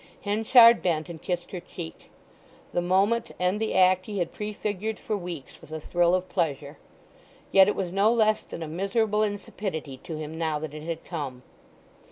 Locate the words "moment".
2.81-3.29